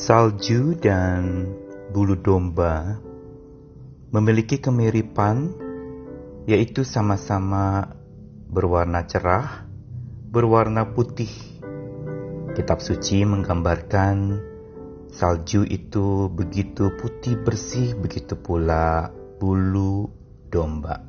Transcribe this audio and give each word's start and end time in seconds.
Salju 0.00 0.80
dan 0.80 1.44
bulu 1.92 2.16
domba 2.16 2.96
memiliki 4.08 4.56
kemiripan, 4.56 5.52
yaitu 6.48 6.88
sama-sama 6.88 7.92
berwarna 8.48 9.04
cerah, 9.04 9.68
berwarna 10.32 10.96
putih. 10.96 11.28
Kitab 12.56 12.80
suci 12.80 13.28
menggambarkan 13.28 14.40
salju 15.12 15.68
itu 15.68 16.32
begitu 16.32 16.96
putih 16.96 17.36
bersih, 17.44 17.92
begitu 17.92 18.40
pula 18.40 19.12
bulu 19.36 20.08
domba. 20.48 21.04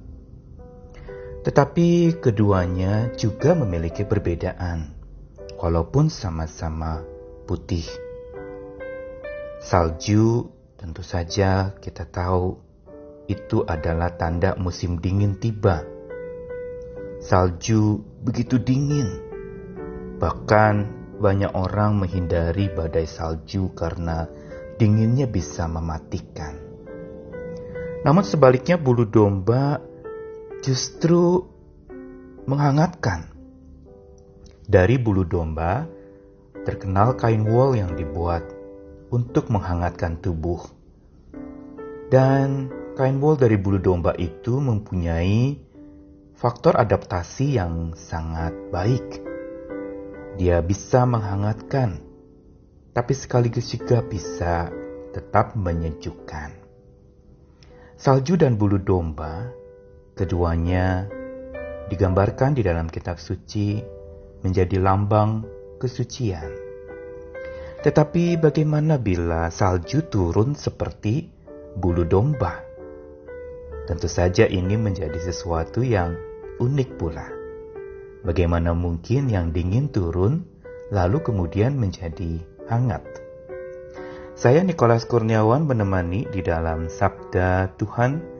Tetapi 1.48 2.20
keduanya 2.20 3.16
juga 3.16 3.56
memiliki 3.56 4.04
perbedaan, 4.04 4.92
walaupun 5.56 6.12
sama-sama 6.12 7.08
putih. 7.48 8.11
Salju 9.62 10.50
tentu 10.74 11.06
saja 11.06 11.78
kita 11.78 12.10
tahu 12.10 12.58
itu 13.30 13.62
adalah 13.62 14.10
tanda 14.18 14.58
musim 14.58 14.98
dingin 14.98 15.38
tiba. 15.38 15.86
Salju 17.22 18.02
begitu 18.26 18.58
dingin, 18.58 19.22
bahkan 20.18 20.90
banyak 21.22 21.54
orang 21.54 22.02
menghindari 22.02 22.74
badai 22.74 23.06
salju 23.06 23.70
karena 23.78 24.26
dinginnya 24.82 25.30
bisa 25.30 25.70
mematikan. 25.70 26.58
Namun 28.02 28.26
sebaliknya 28.26 28.82
bulu 28.82 29.06
domba 29.06 29.78
justru 30.66 31.46
menghangatkan. 32.50 33.30
Dari 34.66 34.98
bulu 34.98 35.22
domba 35.22 35.86
terkenal 36.66 37.14
kain 37.14 37.46
wol 37.46 37.78
yang 37.78 37.94
dibuat 37.94 38.61
untuk 39.12 39.52
menghangatkan 39.52 40.24
tubuh. 40.24 40.64
Dan 42.08 42.72
kain 42.96 43.20
wol 43.20 43.36
dari 43.36 43.60
bulu 43.60 43.78
domba 43.78 44.16
itu 44.16 44.58
mempunyai 44.58 45.60
faktor 46.36 46.80
adaptasi 46.80 47.60
yang 47.60 47.94
sangat 47.94 48.56
baik. 48.72 49.22
Dia 50.40 50.64
bisa 50.64 51.04
menghangatkan, 51.04 52.00
tapi 52.96 53.14
sekaligus 53.14 53.70
juga 53.76 54.00
bisa 54.00 54.72
tetap 55.12 55.60
menyejukkan. 55.60 56.64
Salju 58.00 58.40
dan 58.40 58.58
bulu 58.58 58.82
domba 58.82 59.62
Keduanya 60.12 61.08
digambarkan 61.88 62.54
di 62.54 62.62
dalam 62.62 62.92
kitab 62.92 63.16
suci 63.16 63.80
menjadi 64.44 64.78
lambang 64.78 65.48
kesucian. 65.80 66.71
Tetapi 67.82 68.38
bagaimana 68.38 69.02
bila 69.02 69.50
salju 69.50 70.06
turun 70.06 70.54
seperti 70.54 71.26
bulu 71.74 72.06
domba? 72.06 72.62
Tentu 73.90 74.06
saja 74.06 74.46
ini 74.46 74.78
menjadi 74.78 75.18
sesuatu 75.18 75.82
yang 75.82 76.14
unik 76.62 76.90
pula. 77.02 77.26
Bagaimana 78.22 78.78
mungkin 78.78 79.34
yang 79.34 79.50
dingin 79.50 79.90
turun 79.90 80.46
lalu 80.94 81.26
kemudian 81.26 81.74
menjadi 81.74 82.38
hangat? 82.70 83.02
Saya 84.38 84.62
Nikolas 84.62 85.10
Kurniawan 85.10 85.66
menemani 85.66 86.30
di 86.30 86.46
dalam 86.46 86.86
Sabda 86.86 87.74
Tuhan 87.82 88.32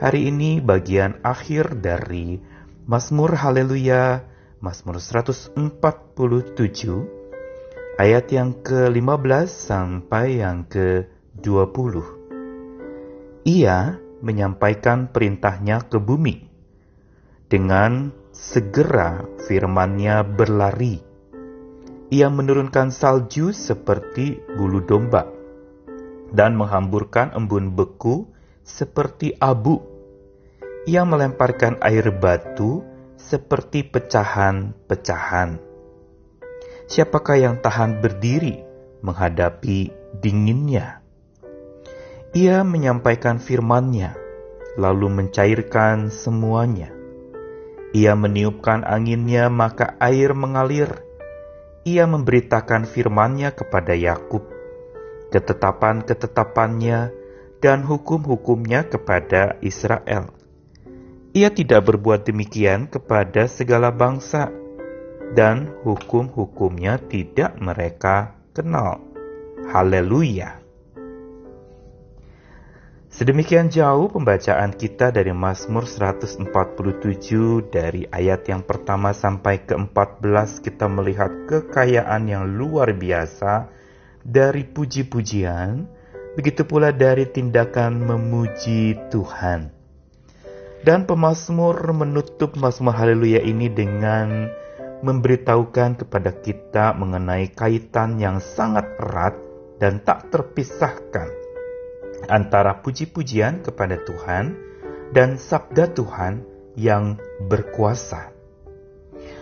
Hari 0.00 0.32
ini 0.32 0.64
bagian 0.64 1.20
akhir 1.20 1.84
dari 1.84 2.40
Mazmur 2.88 3.36
Haleluya, 3.36 4.24
Mazmur 4.64 4.96
147, 4.96 5.60
ayat 8.00 8.32
yang 8.32 8.64
ke-15 8.64 9.44
sampai 9.44 10.40
yang 10.40 10.64
ke-20. 10.64 11.94
Ia 13.44 14.00
menyampaikan 14.24 15.12
perintahnya 15.12 15.84
ke 15.84 16.00
bumi. 16.00 16.48
Dengan 17.52 18.08
segera 18.32 19.28
firmannya 19.44 20.24
berlari. 20.24 20.96
Ia 22.08 22.32
menurunkan 22.32 22.88
salju 22.88 23.52
seperti 23.52 24.40
bulu 24.56 24.80
domba 24.80 25.28
dan 26.32 26.56
menghamburkan 26.56 27.36
embun 27.36 27.76
beku 27.76 28.26
seperti 28.64 29.34
abu 29.38 29.78
ia 30.88 31.04
melemparkan 31.04 31.76
air 31.84 32.08
batu 32.08 32.80
seperti 33.20 33.84
pecahan-pecahan. 33.84 35.69
Siapakah 36.90 37.38
yang 37.38 37.56
tahan 37.62 38.02
berdiri 38.02 38.66
menghadapi 39.06 39.94
dinginnya? 40.18 40.98
Ia 42.34 42.66
menyampaikan 42.66 43.38
firman-Nya, 43.38 44.18
lalu 44.74 45.06
mencairkan 45.22 46.10
semuanya. 46.10 46.90
Ia 47.94 48.18
meniupkan 48.18 48.82
anginnya, 48.82 49.46
maka 49.46 49.94
air 50.02 50.34
mengalir. 50.34 51.06
Ia 51.86 52.10
memberitakan 52.10 52.90
firman-Nya 52.90 53.54
kepada 53.54 53.94
Yakub, 53.94 54.42
ketetapan-ketetapannya 55.30 57.14
dan 57.62 57.86
hukum-hukumnya 57.86 58.90
kepada 58.90 59.62
Israel 59.62 60.34
ia 61.30 61.46
tidak 61.46 61.86
berbuat 61.86 62.26
demikian 62.26 62.90
kepada 62.90 63.46
segala 63.46 63.94
bangsa, 63.94 64.50
dan 65.34 65.70
hukum-hukumnya 65.86 66.98
tidak 67.06 67.54
mereka 67.62 68.34
kenal. 68.50 68.98
Haleluya! 69.70 70.60
Sedemikian 73.10 73.66
jauh 73.66 74.06
pembacaan 74.06 74.70
kita 74.70 75.10
dari 75.10 75.34
Mazmur 75.34 75.82
147 75.82 76.46
dari 77.66 78.06
ayat 78.06 78.46
yang 78.46 78.62
pertama 78.62 79.10
sampai 79.10 79.66
ke-14 79.66 80.62
kita 80.62 80.86
melihat 80.86 81.28
kekayaan 81.50 82.30
yang 82.30 82.46
luar 82.46 82.94
biasa 82.94 83.66
dari 84.22 84.62
puji-pujian, 84.62 85.90
begitu 86.38 86.62
pula 86.62 86.94
dari 86.94 87.26
tindakan 87.26 87.98
memuji 87.98 88.94
Tuhan. 89.10 89.74
Dan 90.80 91.04
pemazmur 91.04 91.76
menutup 91.90 92.56
Mazmur 92.56 92.94
Haleluya 92.94 93.42
ini 93.42 93.68
dengan 93.68 94.48
memberitahukan 95.00 96.00
kepada 96.04 96.30
kita 96.40 96.92
mengenai 96.96 97.52
kaitan 97.52 98.20
yang 98.20 98.38
sangat 98.38 98.86
erat 99.00 99.36
dan 99.80 100.04
tak 100.04 100.28
terpisahkan 100.28 101.28
antara 102.28 102.84
puji-pujian 102.84 103.64
kepada 103.64 103.96
Tuhan 104.04 104.56
dan 105.16 105.40
sabda 105.40 105.90
Tuhan 105.96 106.44
yang 106.76 107.16
berkuasa. 107.48 108.30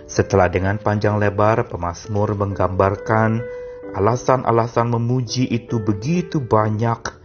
Setelah 0.09 0.49
dengan 0.49 0.81
panjang 0.81 1.21
lebar 1.21 1.69
pemazmur 1.69 2.33
menggambarkan 2.33 3.45
alasan-alasan 3.93 4.95
memuji 4.95 5.45
itu 5.45 5.83
begitu 5.83 6.41
banyak 6.41 7.19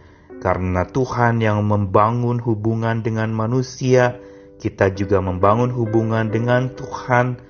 karena 0.44 0.84
Tuhan 0.84 1.40
yang 1.40 1.64
membangun 1.64 2.36
hubungan 2.36 3.00
dengan 3.00 3.32
manusia, 3.32 4.20
kita 4.60 4.92
juga 4.92 5.24
membangun 5.24 5.72
hubungan 5.72 6.28
dengan 6.28 6.68
Tuhan. 6.76 7.40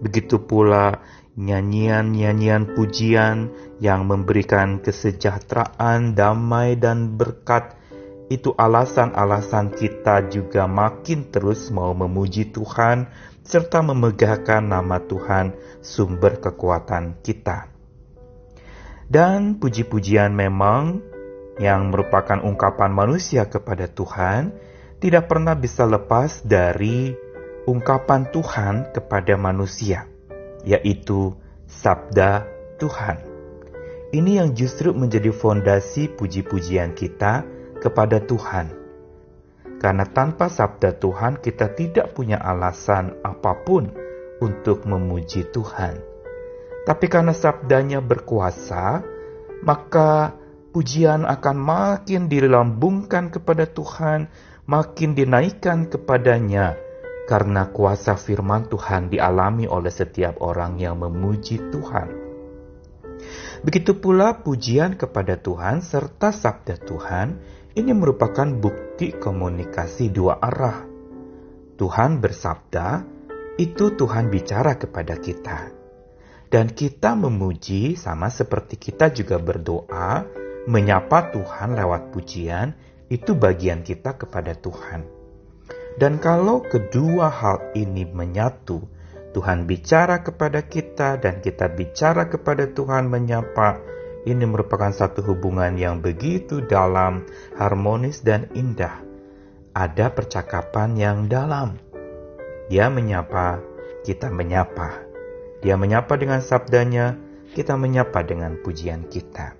Begitu 0.00 0.40
pula 0.44 1.00
nyanyian-nyanyian 1.36 2.76
pujian 2.76 3.52
yang 3.78 4.04
memberikan 4.08 4.80
kesejahteraan, 4.80 6.16
damai, 6.16 6.76
dan 6.76 7.16
berkat. 7.16 7.76
Itu 8.30 8.54
alasan-alasan 8.54 9.74
kita 9.74 10.30
juga 10.30 10.70
makin 10.70 11.28
terus 11.34 11.68
mau 11.74 11.90
memuji 11.96 12.48
Tuhan 12.54 13.10
serta 13.42 13.82
memegahkan 13.82 14.62
nama 14.62 15.02
Tuhan, 15.02 15.58
sumber 15.82 16.38
kekuatan 16.38 17.18
kita. 17.24 17.66
Dan 19.10 19.58
puji-pujian 19.58 20.30
memang 20.30 21.02
yang 21.58 21.90
merupakan 21.90 22.38
ungkapan 22.38 22.94
manusia 22.94 23.50
kepada 23.50 23.90
Tuhan, 23.90 24.54
tidak 25.02 25.26
pernah 25.26 25.58
bisa 25.58 25.82
lepas 25.82 26.46
dari 26.46 27.10
ungkapan 27.70 28.26
Tuhan 28.34 28.90
kepada 28.90 29.38
manusia, 29.38 30.10
yaitu 30.66 31.38
sabda 31.70 32.42
Tuhan. 32.82 33.22
Ini 34.10 34.42
yang 34.42 34.58
justru 34.58 34.90
menjadi 34.90 35.30
fondasi 35.30 36.10
puji-pujian 36.10 36.98
kita 36.98 37.46
kepada 37.78 38.18
Tuhan. 38.18 38.74
Karena 39.78 40.02
tanpa 40.02 40.50
sabda 40.50 40.98
Tuhan 40.98 41.38
kita 41.38 41.70
tidak 41.78 42.10
punya 42.18 42.42
alasan 42.42 43.22
apa 43.22 43.62
pun 43.62 43.94
untuk 44.42 44.82
memuji 44.82 45.46
Tuhan. 45.54 45.94
Tapi 46.82 47.06
karena 47.06 47.30
sabdanya 47.30 48.02
berkuasa, 48.02 49.06
maka 49.62 50.34
pujian 50.74 51.22
akan 51.22 51.56
makin 51.56 52.26
dilambungkan 52.26 53.30
kepada 53.30 53.70
Tuhan, 53.70 54.26
makin 54.66 55.14
dinaikkan 55.14 55.86
kepadanya, 55.86 56.89
karena 57.30 57.70
kuasa 57.70 58.18
firman 58.18 58.66
Tuhan 58.66 59.06
dialami 59.06 59.70
oleh 59.70 59.94
setiap 59.94 60.42
orang 60.42 60.82
yang 60.82 60.98
memuji 60.98 61.62
Tuhan. 61.70 62.10
Begitu 63.62 64.02
pula 64.02 64.42
pujian 64.42 64.98
kepada 64.98 65.38
Tuhan 65.38 65.78
serta 65.78 66.34
sabda 66.34 66.82
Tuhan 66.82 67.38
ini 67.78 67.94
merupakan 67.94 68.50
bukti 68.50 69.14
komunikasi 69.14 70.10
dua 70.10 70.42
arah. 70.42 70.82
Tuhan 71.78 72.18
bersabda, 72.18 73.06
itu 73.62 73.94
Tuhan 73.94 74.26
bicara 74.26 74.74
kepada 74.74 75.14
kita. 75.14 75.70
Dan 76.50 76.74
kita 76.74 77.14
memuji 77.14 77.94
sama 77.94 78.26
seperti 78.26 78.74
kita 78.74 79.14
juga 79.14 79.38
berdoa, 79.38 80.26
menyapa 80.66 81.30
Tuhan 81.30 81.78
lewat 81.78 82.10
pujian, 82.10 82.74
itu 83.06 83.38
bagian 83.38 83.86
kita 83.86 84.18
kepada 84.18 84.58
Tuhan. 84.58 85.19
Dan 85.98 86.22
kalau 86.22 86.62
kedua 86.62 87.32
hal 87.32 87.74
ini 87.74 88.06
menyatu, 88.06 88.84
Tuhan 89.30 89.66
bicara 89.66 90.22
kepada 90.26 90.66
kita 90.66 91.18
dan 91.18 91.42
kita 91.42 91.70
bicara 91.70 92.30
kepada 92.30 92.70
Tuhan 92.70 93.10
menyapa, 93.10 93.78
ini 94.26 94.44
merupakan 94.44 94.92
satu 94.92 95.24
hubungan 95.24 95.74
yang 95.78 96.02
begitu 96.02 96.62
dalam, 96.66 97.26
harmonis 97.56 98.22
dan 98.22 98.50
indah. 98.52 99.02
Ada 99.70 100.10
percakapan 100.12 100.98
yang 100.98 101.30
dalam 101.30 101.90
dia 102.70 102.86
menyapa, 102.86 103.58
kita 104.06 104.30
menyapa. 104.30 105.02
Dia 105.58 105.74
menyapa 105.74 106.14
dengan 106.14 106.38
sabdanya, 106.38 107.18
kita 107.50 107.74
menyapa 107.74 108.22
dengan 108.22 108.62
pujian 108.62 109.10
kita. 109.10 109.58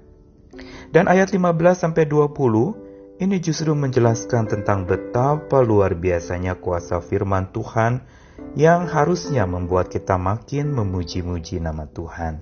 Dan 0.95 1.11
ayat 1.11 1.35
15 1.35 1.51
sampai 1.75 2.07
20 2.07 2.90
ini 3.21 3.37
justru 3.39 3.77
menjelaskan 3.77 4.49
tentang 4.49 4.89
betapa 4.89 5.61
luar 5.61 5.95
biasanya 5.95 6.57
kuasa 6.57 7.05
firman 7.05 7.53
Tuhan 7.53 8.03
yang 8.57 8.89
harusnya 8.89 9.45
membuat 9.45 9.93
kita 9.93 10.17
makin 10.17 10.73
memuji-muji 10.73 11.61
nama 11.61 11.85
Tuhan. 11.85 12.41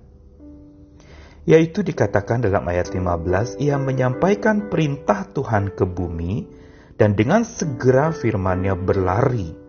Yaitu 1.44 1.82
dikatakan 1.82 2.44
dalam 2.46 2.62
ayat 2.70 2.94
15, 2.94 3.58
ia 3.58 3.74
menyampaikan 3.76 4.70
perintah 4.70 5.26
Tuhan 5.26 5.74
ke 5.74 5.82
bumi 5.82 6.46
dan 6.94 7.18
dengan 7.18 7.42
segera 7.42 8.14
firmannya 8.14 8.78
berlari 8.78 9.68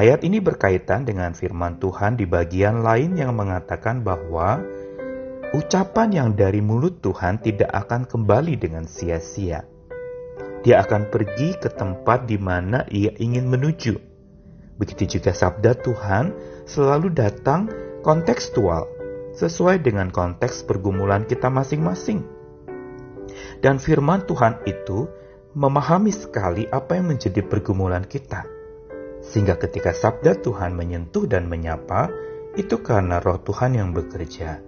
Ayat 0.00 0.22
ini 0.22 0.38
berkaitan 0.38 1.02
dengan 1.04 1.34
firman 1.34 1.82
Tuhan 1.82 2.14
di 2.14 2.24
bagian 2.24 2.86
lain 2.86 3.20
yang 3.20 3.34
mengatakan 3.34 4.06
bahwa 4.06 4.62
ucapan 5.50 6.08
yang 6.08 6.28
dari 6.38 6.62
mulut 6.62 7.02
Tuhan 7.02 7.42
tidak 7.42 7.68
akan 7.68 8.06
kembali 8.06 8.54
dengan 8.54 8.88
sia-sia. 8.88 9.66
Dia 10.60 10.84
akan 10.84 11.08
pergi 11.08 11.56
ke 11.56 11.72
tempat 11.72 12.28
di 12.28 12.36
mana 12.36 12.84
ia 12.92 13.12
ingin 13.16 13.48
menuju. 13.48 13.94
Begitu 14.76 15.18
juga 15.18 15.32
sabda 15.32 15.76
Tuhan 15.80 16.32
selalu 16.68 17.12
datang 17.12 17.68
kontekstual, 18.04 18.88
sesuai 19.36 19.80
dengan 19.80 20.12
konteks 20.12 20.64
pergumulan 20.64 21.24
kita 21.24 21.48
masing-masing. 21.48 22.24
Dan 23.60 23.80
firman 23.80 24.24
Tuhan 24.24 24.64
itu 24.64 25.08
memahami 25.56 26.12
sekali 26.12 26.68
apa 26.68 26.96
yang 26.96 27.12
menjadi 27.12 27.44
pergumulan 27.44 28.04
kita 28.04 28.60
sehingga 29.20 29.60
ketika 29.60 29.92
sabda 29.92 30.40
Tuhan 30.40 30.72
menyentuh 30.72 31.28
dan 31.28 31.46
menyapa, 31.46 32.08
itu 32.56 32.80
karena 32.80 33.20
roh 33.20 33.38
Tuhan 33.38 33.76
yang 33.76 33.92
bekerja. 33.92 34.58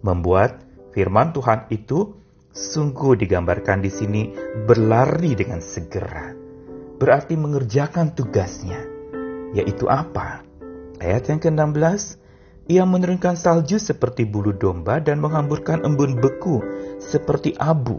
Membuat 0.00 0.64
firman 0.96 1.36
Tuhan 1.36 1.68
itu 1.68 2.16
sungguh 2.58 3.14
digambarkan 3.14 3.78
di 3.78 3.90
sini 3.90 4.22
berlari 4.66 5.38
dengan 5.38 5.62
segera. 5.62 6.34
Berarti 6.98 7.38
mengerjakan 7.38 8.18
tugasnya. 8.18 8.82
Yaitu 9.54 9.86
apa? 9.86 10.42
Ayat 10.98 11.30
yang 11.30 11.38
ke-16, 11.38 12.18
ia 12.68 12.82
menurunkan 12.82 13.38
salju 13.38 13.78
seperti 13.78 14.26
bulu 14.26 14.50
domba 14.50 14.98
dan 14.98 15.22
menghamburkan 15.22 15.86
embun 15.86 16.18
beku 16.18 16.58
seperti 16.98 17.54
abu. 17.54 17.96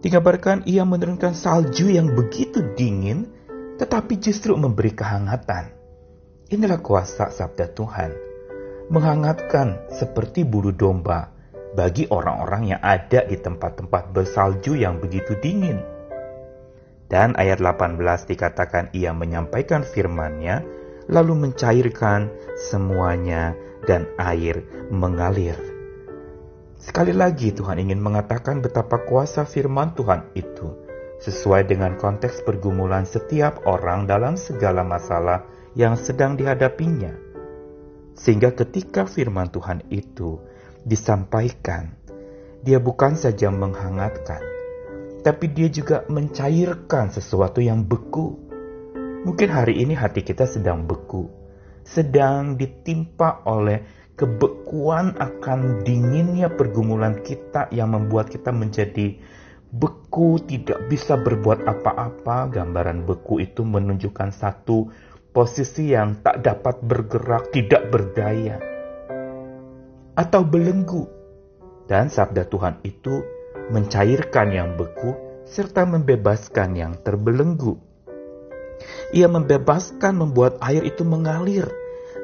Digambarkan 0.00 0.64
ia 0.64 0.86
menurunkan 0.86 1.34
salju 1.34 1.92
yang 1.92 2.14
begitu 2.14 2.62
dingin 2.78 3.28
tetapi 3.76 4.16
justru 4.22 4.54
memberi 4.56 4.94
kehangatan. 4.94 5.76
Inilah 6.48 6.80
kuasa 6.80 7.28
sabda 7.28 7.68
Tuhan, 7.76 8.10
menghangatkan 8.88 9.92
seperti 9.92 10.46
bulu 10.46 10.72
domba 10.72 11.39
bagi 11.74 12.10
orang-orang 12.10 12.74
yang 12.74 12.82
ada 12.82 13.22
di 13.26 13.38
tempat-tempat 13.38 14.10
bersalju 14.10 14.74
yang 14.74 14.98
begitu 14.98 15.38
dingin. 15.38 15.78
Dan 17.10 17.34
ayat 17.34 17.58
18 17.58 17.98
dikatakan 18.30 18.94
ia 18.94 19.10
menyampaikan 19.10 19.82
firman-Nya, 19.82 20.62
lalu 21.10 21.50
mencairkan 21.50 22.30
semuanya 22.70 23.58
dan 23.86 24.06
air 24.18 24.62
mengalir. 24.94 25.58
Sekali 26.80 27.12
lagi 27.12 27.52
Tuhan 27.52 27.76
ingin 27.82 28.00
mengatakan 28.00 28.62
betapa 28.62 29.02
kuasa 29.04 29.44
firman 29.44 29.92
Tuhan 29.98 30.32
itu 30.32 30.88
sesuai 31.20 31.68
dengan 31.68 32.00
konteks 32.00 32.40
pergumulan 32.48 33.04
setiap 33.04 33.68
orang 33.68 34.08
dalam 34.08 34.40
segala 34.40 34.80
masalah 34.80 35.44
yang 35.76 35.92
sedang 35.98 36.40
dihadapinya. 36.40 37.12
Sehingga 38.16 38.56
ketika 38.56 39.04
firman 39.04 39.52
Tuhan 39.52 39.84
itu 39.92 40.40
disampaikan, 40.84 41.96
dia 42.60 42.76
bukan 42.80 43.16
saja 43.16 43.48
menghangatkan, 43.48 44.40
tapi 45.24 45.48
dia 45.52 45.68
juga 45.68 46.04
mencairkan 46.08 47.12
sesuatu 47.12 47.60
yang 47.64 47.84
beku. 47.84 48.36
Mungkin 49.20 49.52
hari 49.52 49.84
ini 49.84 49.92
hati 49.92 50.24
kita 50.24 50.48
sedang 50.48 50.88
beku, 50.88 51.28
sedang 51.84 52.56
ditimpa 52.56 53.44
oleh 53.44 53.84
kebekuan 54.16 55.16
akan 55.16 55.80
dinginnya 55.80 56.52
pergumulan 56.52 57.24
kita 57.24 57.72
yang 57.72 57.96
membuat 57.96 58.28
kita 58.28 58.52
menjadi 58.52 59.16
beku 59.72 60.36
tidak 60.44 60.84
bisa 60.92 61.16
berbuat 61.16 61.64
apa-apa. 61.64 62.52
Gambaran 62.52 63.08
beku 63.08 63.40
itu 63.40 63.64
menunjukkan 63.64 64.28
satu 64.32 64.92
posisi 65.32 65.96
yang 65.96 66.20
tak 66.20 66.44
dapat 66.44 66.84
bergerak, 66.84 67.48
tidak 67.54 67.88
berdaya, 67.88 68.60
atau 70.20 70.44
belenggu. 70.44 71.08
Dan 71.88 72.12
sabda 72.12 72.44
Tuhan 72.44 72.84
itu 72.84 73.24
mencairkan 73.72 74.52
yang 74.52 74.76
beku 74.76 75.16
serta 75.48 75.88
membebaskan 75.88 76.76
yang 76.76 76.92
terbelenggu. 77.00 77.80
Ia 79.16 79.26
membebaskan 79.32 80.20
membuat 80.20 80.60
air 80.60 80.84
itu 80.84 81.02
mengalir. 81.08 81.64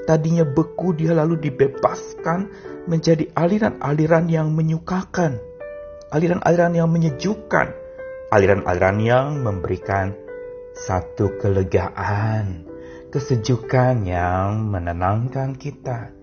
Tadinya 0.05 0.45
beku 0.45 0.93
dia 0.93 1.17
lalu 1.17 1.41
dibebaskan 1.51 2.53
menjadi 2.87 3.27
aliran-aliran 3.35 4.31
yang 4.31 4.55
menyukakan 4.55 5.43
aliran-aliran 6.11 6.73
yang 6.73 6.89
menyejukkan, 6.89 7.75
aliran-aliran 8.33 8.99
yang 9.03 9.27
memberikan 9.43 10.15
satu 10.73 11.37
kelegaan, 11.37 12.65
kesejukan 13.13 14.07
yang 14.07 14.71
menenangkan 14.71 15.53
kita. 15.59 16.16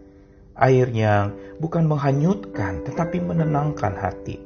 Air 0.53 0.89
yang 0.93 1.33
bukan 1.57 1.89
menghanyutkan 1.89 2.85
tetapi 2.85 3.21
menenangkan 3.21 3.97
hati. 3.97 4.37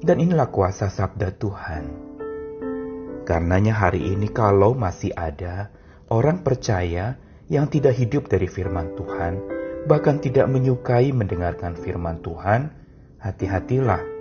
Dan 0.00 0.20
inilah 0.20 0.48
kuasa 0.48 0.88
sabda 0.88 1.36
Tuhan. 1.36 1.84
Karenanya 3.28 3.76
hari 3.76 4.16
ini 4.16 4.32
kalau 4.32 4.72
masih 4.72 5.12
ada 5.12 5.68
orang 6.08 6.40
percaya 6.40 7.20
yang 7.52 7.68
tidak 7.68 7.96
hidup 8.00 8.26
dari 8.32 8.48
firman 8.48 8.96
Tuhan, 8.96 9.40
bahkan 9.84 10.18
tidak 10.18 10.48
menyukai 10.48 11.12
mendengarkan 11.12 11.76
firman 11.76 12.24
Tuhan, 12.24 12.72
hati-hatilah 13.20 14.20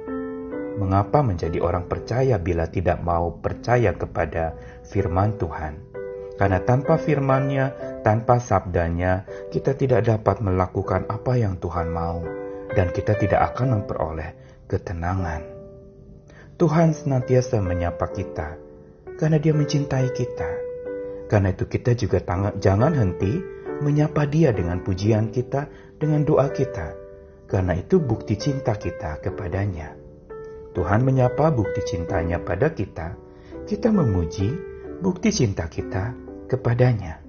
Mengapa 0.79 1.19
menjadi 1.19 1.59
orang 1.59 1.91
percaya 1.91 2.39
bila 2.39 2.63
tidak 2.71 3.03
mau 3.03 3.35
percaya 3.35 3.91
kepada 3.91 4.55
firman 4.87 5.35
Tuhan? 5.35 5.88
Karena 6.39 6.63
tanpa 6.63 6.95
firman-Nya, 6.95 7.99
tanpa 7.99 8.39
sabdanya, 8.39 9.27
kita 9.51 9.75
tidak 9.75 10.07
dapat 10.07 10.39
melakukan 10.39 11.03
apa 11.11 11.35
yang 11.35 11.59
Tuhan 11.59 11.91
mau, 11.91 12.23
dan 12.71 12.95
kita 12.95 13.19
tidak 13.19 13.51
akan 13.51 13.75
memperoleh 13.75 14.63
ketenangan. 14.71 15.43
Tuhan 16.55 16.95
senantiasa 16.95 17.59
menyapa 17.59 18.07
kita, 18.15 18.55
karena 19.19 19.35
Dia 19.35 19.51
mencintai 19.51 20.15
kita. 20.15 20.51
Karena 21.27 21.51
itu 21.51 21.67
kita 21.67 21.91
juga 21.99 22.23
jangan 22.55 22.95
henti 22.95 23.43
menyapa 23.83 24.23
Dia 24.23 24.55
dengan 24.55 24.79
pujian 24.79 25.35
kita, 25.35 25.67
dengan 25.99 26.23
doa 26.23 26.47
kita. 26.55 26.95
Karena 27.51 27.75
itu 27.75 27.99
bukti 27.99 28.39
cinta 28.39 28.79
kita 28.79 29.19
kepadanya. 29.19 29.91
Tuhan 30.71 31.03
menyapa 31.03 31.51
bukti 31.51 31.83
cintanya 31.83 32.39
pada 32.39 32.71
kita, 32.71 33.19
kita 33.67 33.91
memuji 33.91 34.55
bukti 35.03 35.35
cinta 35.35 35.67
kita 35.67 36.28
kepadanya. 36.49 37.21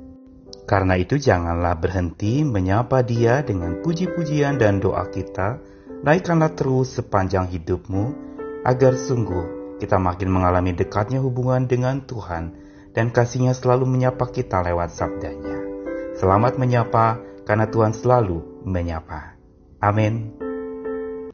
Karena 0.65 0.97
itu 0.97 1.21
janganlah 1.21 1.77
berhenti 1.77 2.41
menyapa 2.41 3.05
dia 3.05 3.45
dengan 3.45 3.85
puji-pujian 3.85 4.57
dan 4.57 4.81
doa 4.81 5.05
kita, 5.13 5.61
naikkanlah 6.01 6.57
terus 6.57 6.97
sepanjang 6.97 7.53
hidupmu, 7.53 8.17
agar 8.65 8.97
sungguh 8.97 9.77
kita 9.77 10.01
makin 10.01 10.33
mengalami 10.33 10.73
dekatnya 10.73 11.21
hubungan 11.21 11.69
dengan 11.69 12.01
Tuhan, 12.09 12.57
dan 12.97 13.13
kasihnya 13.13 13.53
selalu 13.53 13.85
menyapa 13.85 14.33
kita 14.33 14.65
lewat 14.65 14.97
sabdanya. 14.97 15.59
Selamat 16.17 16.57
menyapa, 16.57 17.21
karena 17.45 17.69
Tuhan 17.69 17.93
selalu 17.93 18.65
menyapa. 18.65 19.37
Amin. 19.81 20.40